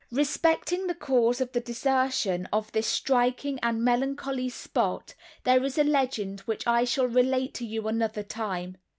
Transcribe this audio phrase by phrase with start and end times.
[0.09, 5.83] Respecting the cause of the desertion of this striking and melancholy spot, there is a
[5.83, 8.77] legend which I shall relate to you another time.